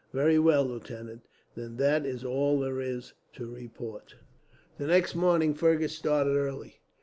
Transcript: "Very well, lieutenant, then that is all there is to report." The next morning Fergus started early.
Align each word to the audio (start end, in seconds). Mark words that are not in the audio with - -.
"Very 0.13 0.39
well, 0.39 0.65
lieutenant, 0.65 1.27
then 1.53 1.77
that 1.77 2.07
is 2.07 2.25
all 2.25 2.59
there 2.59 2.81
is 2.81 3.13
to 3.33 3.53
report." 3.53 4.15
The 4.79 4.87
next 4.87 5.13
morning 5.13 5.53
Fergus 5.53 5.95
started 5.95 6.35
early. 6.35 6.81